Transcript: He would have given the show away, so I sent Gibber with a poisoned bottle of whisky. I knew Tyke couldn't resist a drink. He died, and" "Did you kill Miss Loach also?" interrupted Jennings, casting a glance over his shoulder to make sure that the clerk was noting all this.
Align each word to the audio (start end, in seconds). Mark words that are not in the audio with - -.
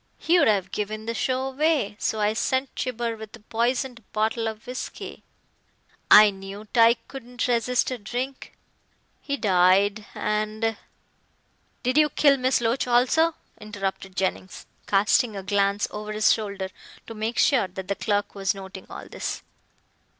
He 0.17 0.39
would 0.39 0.47
have 0.47 0.71
given 0.71 1.05
the 1.05 1.13
show 1.13 1.45
away, 1.49 1.95
so 1.99 2.19
I 2.19 2.33
sent 2.33 2.73
Gibber 2.73 3.15
with 3.15 3.35
a 3.35 3.39
poisoned 3.39 4.03
bottle 4.13 4.47
of 4.47 4.65
whisky. 4.65 5.21
I 6.09 6.31
knew 6.31 6.65
Tyke 6.73 7.07
couldn't 7.07 7.47
resist 7.47 7.91
a 7.91 7.99
drink. 7.99 8.51
He 9.21 9.37
died, 9.37 10.07
and" 10.15 10.75
"Did 11.83 11.99
you 11.99 12.09
kill 12.09 12.37
Miss 12.37 12.61
Loach 12.61 12.87
also?" 12.87 13.35
interrupted 13.59 14.15
Jennings, 14.15 14.65
casting 14.87 15.35
a 15.35 15.43
glance 15.43 15.87
over 15.91 16.11
his 16.13 16.33
shoulder 16.33 16.69
to 17.05 17.13
make 17.13 17.37
sure 17.37 17.67
that 17.67 17.87
the 17.87 17.93
clerk 17.93 18.33
was 18.33 18.55
noting 18.55 18.87
all 18.89 19.05
this. 19.07 19.43